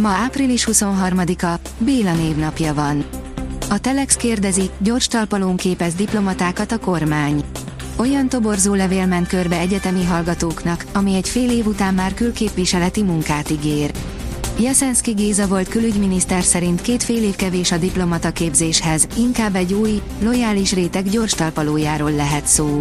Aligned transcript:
Ma 0.00 0.08
április 0.08 0.66
23-a, 0.72 1.58
Béla 1.78 2.14
névnapja 2.14 2.74
van. 2.74 3.04
A 3.70 3.78
Telex 3.78 4.14
kérdezi, 4.14 4.70
gyors 4.78 5.06
talpalón 5.06 5.56
képez 5.56 5.94
diplomatákat 5.94 6.72
a 6.72 6.78
kormány. 6.78 7.44
Olyan 7.96 8.28
toborzó 8.28 8.74
levél 8.74 9.06
ment 9.06 9.26
körbe 9.26 9.58
egyetemi 9.58 10.04
hallgatóknak, 10.04 10.84
ami 10.92 11.14
egy 11.14 11.28
fél 11.28 11.50
év 11.50 11.66
után 11.66 11.94
már 11.94 12.14
külképviseleti 12.14 13.02
munkát 13.02 13.50
ígér. 13.50 13.90
Jeszenszki 14.58 15.10
Géza 15.10 15.46
volt 15.46 15.68
külügyminiszter 15.68 16.42
szerint 16.42 16.80
két 16.80 17.02
fél 17.02 17.22
év 17.22 17.36
kevés 17.36 17.72
a 17.72 17.76
diplomata 17.76 18.30
képzéshez, 18.30 19.06
inkább 19.16 19.54
egy 19.54 19.72
új, 19.72 20.02
lojális 20.22 20.72
réteg 20.72 21.10
gyors 21.10 21.32
talpalójáról 21.32 22.12
lehet 22.12 22.46
szó. 22.46 22.78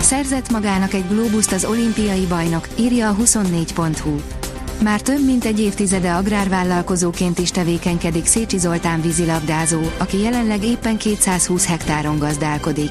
Szerzett 0.00 0.50
magának 0.50 0.94
egy 0.94 1.08
glóbuszt 1.08 1.52
az 1.52 1.64
olimpiai 1.64 2.26
bajnok, 2.26 2.68
írja 2.78 3.08
a 3.08 3.16
24.hu. 3.16 4.41
Már 4.82 5.00
több 5.00 5.24
mint 5.24 5.44
egy 5.44 5.60
évtizede 5.60 6.14
agrárvállalkozóként 6.14 7.38
is 7.38 7.50
tevékenykedik 7.50 8.26
Szécsi 8.26 8.58
Zoltán 8.58 9.00
vízilabdázó, 9.00 9.80
aki 9.98 10.18
jelenleg 10.18 10.64
éppen 10.64 10.96
220 10.96 11.66
hektáron 11.66 12.18
gazdálkodik. 12.18 12.90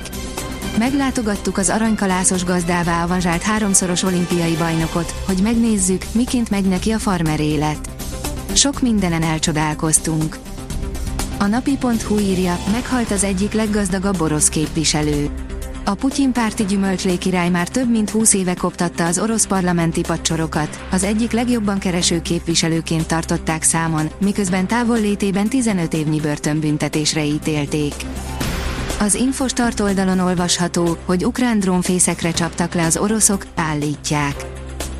Meglátogattuk 0.77 1.57
az 1.57 1.69
aranykalászos 1.69 2.43
gazdává 2.43 3.03
avanzsált 3.03 3.41
háromszoros 3.41 4.03
olimpiai 4.03 4.55
bajnokot, 4.55 5.13
hogy 5.25 5.39
megnézzük, 5.43 6.05
miként 6.11 6.49
megy 6.49 6.65
neki 6.65 6.91
a 6.91 6.99
farmer 6.99 7.39
élet. 7.39 7.89
Sok 8.53 8.81
mindenen 8.81 9.23
elcsodálkoztunk. 9.23 10.37
A 11.37 11.45
napi.hu 11.45 12.19
írja, 12.19 12.57
meghalt 12.71 13.11
az 13.11 13.23
egyik 13.23 13.53
leggazdagabb 13.53 14.21
orosz 14.21 14.49
képviselő. 14.49 15.29
A 15.83 15.93
Putyin 15.93 16.31
párti 16.31 16.65
gyümölcslé 16.65 17.17
király 17.17 17.49
már 17.49 17.67
több 17.67 17.89
mint 17.89 18.09
20 18.09 18.33
éve 18.33 18.53
koptatta 18.53 19.05
az 19.05 19.19
orosz 19.19 19.45
parlamenti 19.47 20.01
pacsorokat, 20.01 20.85
az 20.91 21.03
egyik 21.03 21.31
legjobban 21.31 21.79
kereső 21.79 22.21
képviselőként 22.21 23.07
tartották 23.07 23.63
számon, 23.63 24.09
miközben 24.19 24.67
távol 24.67 24.99
létében 24.99 25.47
15 25.47 25.93
évnyi 25.93 26.19
börtönbüntetésre 26.19 27.25
ítélték. 27.25 27.93
Az 28.99 29.15
Infostart 29.15 29.79
oldalon 29.79 30.19
olvasható, 30.19 30.97
hogy 31.05 31.25
ukrán 31.25 31.59
drónfészekre 31.59 32.31
csaptak 32.31 32.73
le 32.73 32.85
az 32.85 32.97
oroszok, 32.97 33.45
állítják. 33.55 34.45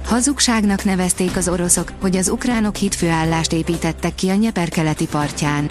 Hazugságnak 0.06 0.84
nevezték 0.84 1.38
az 1.38 1.48
oroszok, 1.48 1.92
hogy 2.02 2.16
az 2.16 2.30
ukránok 2.30 2.76
hitfőállást 2.76 3.54
építettek 3.54 4.16
ki 4.16 4.30
a 4.30 4.36
Nyeper 4.36 4.70
keleti 4.70 5.08
partján. 5.08 5.70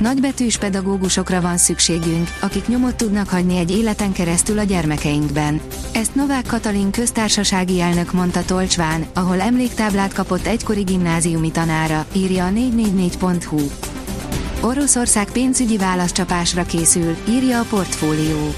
Nagybetűs 0.00 0.58
pedagógusokra 0.58 1.40
van 1.40 1.56
szükségünk, 1.56 2.28
akik 2.40 2.66
nyomot 2.66 2.94
tudnak 2.94 3.28
hagyni 3.28 3.56
egy 3.58 3.70
életen 3.70 4.12
keresztül 4.12 4.58
a 4.58 4.62
gyermekeinkben. 4.62 5.60
Ezt 5.92 6.14
Novák 6.14 6.46
Katalin 6.46 6.90
köztársasági 6.90 7.80
elnök 7.80 8.12
mondta 8.12 8.44
Tolcsván, 8.44 9.06
ahol 9.14 9.40
emléktáblát 9.40 10.12
kapott 10.12 10.46
egykori 10.46 10.82
gimnáziumi 10.82 11.50
tanára, 11.50 12.06
írja 12.12 12.46
a 12.46 12.50
444.hu. 12.50 13.60
Oroszország 14.60 15.30
pénzügyi 15.32 15.76
válaszcsapásra 15.76 16.64
készül, 16.64 17.16
írja 17.28 17.60
a 17.60 17.64
portfólió. 17.68 18.54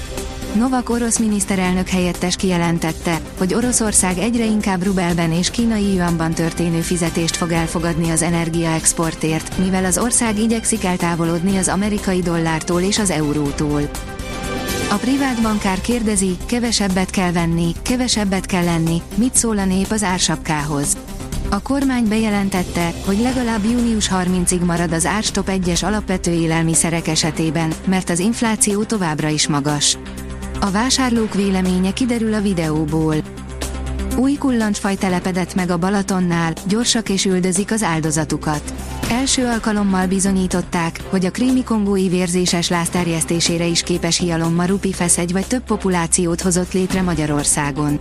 Novak 0.55 0.89
orosz 0.89 1.19
miniszterelnök 1.19 1.87
helyettes 1.87 2.35
kijelentette, 2.35 3.19
hogy 3.37 3.53
Oroszország 3.53 4.17
egyre 4.17 4.45
inkább 4.45 4.83
rubelben 4.83 5.31
és 5.31 5.51
kínai 5.51 5.93
yuanban 5.93 6.33
történő 6.33 6.79
fizetést 6.79 7.35
fog 7.35 7.51
elfogadni 7.51 8.09
az 8.09 8.21
energiaexportért, 8.21 9.57
mivel 9.57 9.85
az 9.85 9.97
ország 9.97 10.39
igyekszik 10.39 10.83
eltávolodni 10.83 11.57
az 11.57 11.67
amerikai 11.67 12.19
dollártól 12.19 12.81
és 12.81 12.99
az 12.99 13.09
eurótól. 13.09 13.81
A 14.89 14.95
privát 14.95 15.41
bankár 15.41 15.81
kérdezi, 15.81 16.37
kevesebbet 16.45 17.09
kell 17.09 17.31
venni, 17.31 17.71
kevesebbet 17.81 18.45
kell 18.45 18.63
lenni, 18.63 19.01
mit 19.15 19.35
szól 19.35 19.57
a 19.57 19.65
nép 19.65 19.91
az 19.91 20.03
ársapkához. 20.03 20.97
A 21.49 21.61
kormány 21.61 22.07
bejelentette, 22.07 22.93
hogy 23.05 23.19
legalább 23.19 23.63
június 23.63 24.09
30-ig 24.13 24.65
marad 24.65 24.91
az 24.91 25.05
árstop 25.05 25.49
egyes 25.49 25.83
alapvető 25.83 26.31
élelmiszerek 26.31 27.07
esetében, 27.07 27.73
mert 27.85 28.09
az 28.09 28.19
infláció 28.19 28.83
továbbra 28.83 29.27
is 29.27 29.47
magas. 29.47 29.97
A 30.63 30.71
vásárlók 30.71 31.33
véleménye 31.33 31.93
kiderül 31.93 32.33
a 32.33 32.41
videóból. 32.41 33.15
Új 34.15 34.33
kullancsfaj 34.33 34.95
telepedett 34.95 35.55
meg 35.55 35.69
a 35.69 35.77
Balatonnál, 35.77 36.53
gyorsak 36.67 37.09
és 37.09 37.25
üldözik 37.25 37.71
az 37.71 37.83
áldozatukat. 37.83 38.73
Első 39.09 39.45
alkalommal 39.45 40.07
bizonyították, 40.07 40.99
hogy 41.09 41.25
a 41.25 41.31
krími 41.31 41.63
kongói 41.63 42.09
vérzéses 42.09 42.69
láz 42.69 42.89
terjesztésére 42.89 43.65
is 43.65 43.81
képes 43.81 44.17
hialom 44.17 44.53
marupi 44.53 44.93
feszegy 44.93 45.31
vagy 45.31 45.47
több 45.47 45.63
populációt 45.63 46.41
hozott 46.41 46.73
létre 46.73 47.01
Magyarországon. 47.01 47.99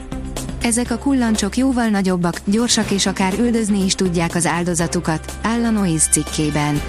Ezek 0.62 0.90
a 0.90 0.98
kullancsok 0.98 1.56
jóval 1.56 1.88
nagyobbak, 1.88 2.40
gyorsak 2.44 2.90
és 2.90 3.06
akár 3.06 3.34
üldözni 3.38 3.84
is 3.84 3.94
tudják 3.94 4.34
az 4.34 4.46
áldozatukat, 4.46 5.38
áll 5.42 5.64
a 5.64 5.70
Noise 5.70 6.10
cikkében. 6.10 6.80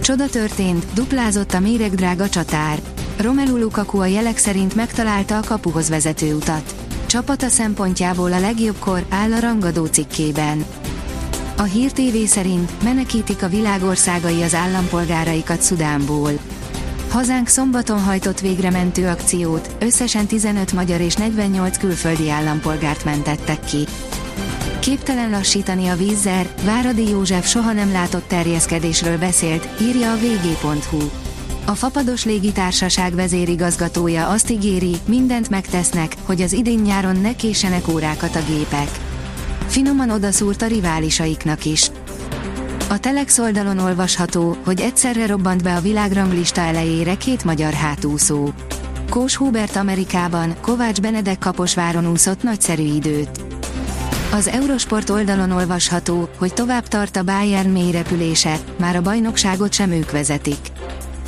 Csoda 0.00 0.26
történt, 0.26 0.86
duplázott 0.94 1.52
a 1.52 1.60
méregdrága 1.60 2.28
csatár. 2.28 2.78
Romelu 3.20 3.56
Lukaku 3.56 4.00
a 4.00 4.06
jelek 4.06 4.36
szerint 4.36 4.74
megtalálta 4.74 5.36
a 5.38 5.42
kapuhoz 5.46 5.88
vezető 5.88 6.34
utat. 6.34 6.74
Csapata 7.06 7.48
szempontjából 7.48 8.32
a 8.32 8.40
legjobb 8.40 8.78
kor 8.78 9.04
áll 9.08 9.32
a 9.32 9.40
rangadó 9.40 9.86
cikkében. 9.86 10.64
A 11.56 11.62
Hír 11.62 11.92
TV 11.92 12.16
szerint 12.26 12.82
menekítik 12.82 13.42
a 13.42 13.48
világországai 13.48 14.42
az 14.42 14.54
állampolgáraikat 14.54 15.62
Szudánból. 15.62 16.30
Hazánk 17.10 17.48
szombaton 17.48 18.02
hajtott 18.02 18.40
végre 18.40 18.70
mentő 18.70 19.06
akciót, 19.06 19.76
összesen 19.78 20.26
15 20.26 20.72
magyar 20.72 21.00
és 21.00 21.14
48 21.14 21.78
külföldi 21.78 22.30
állampolgárt 22.30 23.04
mentettek 23.04 23.64
ki. 23.64 23.86
Képtelen 24.80 25.30
lassítani 25.30 25.88
a 25.88 25.96
vízzer, 25.96 26.48
Váradi 26.64 27.08
József 27.08 27.48
soha 27.48 27.72
nem 27.72 27.92
látott 27.92 28.28
terjeszkedésről 28.28 29.18
beszélt, 29.18 29.68
írja 29.80 30.12
a 30.12 30.16
vg.hu. 30.16 31.27
A 31.68 31.74
Fapados 31.74 32.24
Légitársaság 32.24 33.14
vezérigazgatója 33.14 34.28
azt 34.28 34.50
ígéri, 34.50 34.96
mindent 35.06 35.48
megtesznek, 35.48 36.14
hogy 36.24 36.40
az 36.40 36.52
idén-nyáron 36.52 37.16
ne 37.16 37.36
késenek 37.36 37.88
órákat 37.88 38.36
a 38.36 38.42
gépek. 38.48 38.88
Finoman 39.66 40.10
odaszúrt 40.10 40.62
a 40.62 40.66
riválisaiknak 40.66 41.64
is. 41.64 41.90
A 42.88 42.98
Telex 42.98 43.38
oldalon 43.38 43.78
olvasható, 43.78 44.56
hogy 44.64 44.80
egyszerre 44.80 45.26
robbant 45.26 45.62
be 45.62 45.74
a 45.74 45.80
világranglista 45.80 46.60
elejére 46.60 47.16
két 47.16 47.44
magyar 47.44 47.72
hátúszó. 47.72 48.48
Kós 49.10 49.36
Hubert 49.36 49.76
Amerikában, 49.76 50.56
Kovács 50.60 51.00
Benedek 51.00 51.38
Kaposváron 51.38 52.10
úszott 52.10 52.42
nagyszerű 52.42 52.94
időt. 52.94 53.40
Az 54.32 54.48
Eurosport 54.48 55.10
oldalon 55.10 55.50
olvasható, 55.50 56.28
hogy 56.38 56.54
tovább 56.54 56.88
tart 56.88 57.16
a 57.16 57.22
Bayern 57.22 57.70
mély 57.70 57.90
repülése, 57.90 58.58
már 58.78 58.96
a 58.96 59.02
bajnokságot 59.02 59.72
sem 59.72 59.90
ők 59.90 60.10
vezetik. 60.10 60.76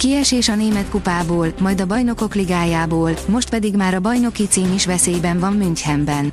Kiesés 0.00 0.48
a 0.48 0.54
német 0.54 0.88
kupából, 0.88 1.52
majd 1.58 1.80
a 1.80 1.86
bajnokok 1.86 2.34
ligájából, 2.34 3.10
most 3.26 3.50
pedig 3.50 3.76
már 3.76 3.94
a 3.94 4.00
bajnoki 4.00 4.46
cím 4.46 4.72
is 4.74 4.86
veszélyben 4.86 5.38
van 5.38 5.52
Münchenben. 5.52 6.32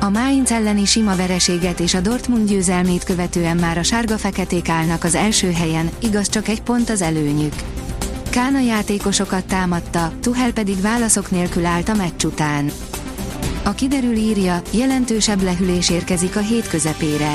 A 0.00 0.08
Mainz 0.08 0.52
elleni 0.52 0.84
sima 0.84 1.16
vereséget 1.16 1.80
és 1.80 1.94
a 1.94 2.00
Dortmund 2.00 2.48
győzelmét 2.48 3.04
követően 3.04 3.56
már 3.56 3.78
a 3.78 3.82
sárga-feketék 3.82 4.68
állnak 4.68 5.04
az 5.04 5.14
első 5.14 5.52
helyen, 5.52 5.90
igaz 5.98 6.28
csak 6.28 6.48
egy 6.48 6.62
pont 6.62 6.90
az 6.90 7.02
előnyük. 7.02 7.54
Kána 8.30 8.60
játékosokat 8.60 9.44
támadta, 9.44 10.12
Tuhel 10.20 10.52
pedig 10.52 10.80
válaszok 10.80 11.30
nélkül 11.30 11.64
állt 11.64 11.88
a 11.88 11.94
meccs 11.94 12.24
után. 12.24 12.70
A 13.64 13.72
kiderül 13.72 14.16
írja, 14.16 14.62
jelentősebb 14.70 15.42
lehűlés 15.42 15.90
érkezik 15.90 16.36
a 16.36 16.40
hét 16.40 16.68
közepére. 16.68 17.32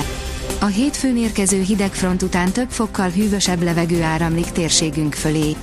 A 0.62 0.66
hétfőn 0.66 1.18
érkező 1.18 1.62
hidegfront 1.62 2.22
után 2.22 2.52
több 2.52 2.70
fokkal 2.70 3.10
hűvösebb 3.10 3.64
levegő 3.64 4.02
áramlik 4.02 4.52
térségünk 4.52 5.14
fölé. 5.14 5.56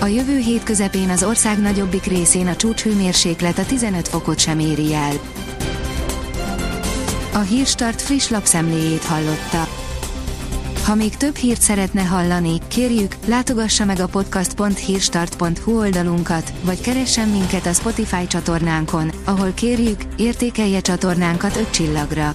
A 0.00 0.06
jövő 0.06 0.36
hét 0.38 0.62
közepén 0.62 1.10
az 1.10 1.22
ország 1.22 1.60
nagyobbik 1.60 2.04
részén 2.04 2.46
a 2.46 2.56
csúcshőmérséklet 2.56 3.58
a 3.58 3.66
15 3.66 4.08
fokot 4.08 4.38
sem 4.38 4.58
éri 4.58 4.94
el. 4.94 5.12
A 7.32 7.38
Hírstart 7.38 8.02
friss 8.02 8.28
lapszemléjét 8.28 9.04
hallotta. 9.04 9.68
Ha 10.84 10.94
még 10.94 11.16
több 11.16 11.36
hírt 11.36 11.60
szeretne 11.60 12.02
hallani, 12.02 12.58
kérjük, 12.68 13.16
látogassa 13.26 13.84
meg 13.84 14.00
a 14.00 14.06
podcast.hírstart.hu 14.06 15.78
oldalunkat, 15.78 16.52
vagy 16.62 16.80
keressen 16.80 17.28
minket 17.28 17.66
a 17.66 17.72
Spotify 17.72 18.26
csatornánkon, 18.26 19.12
ahol 19.24 19.52
kérjük, 19.54 20.00
értékelje 20.16 20.80
csatornánkat 20.80 21.56
5 21.56 21.70
csillagra. 21.70 22.34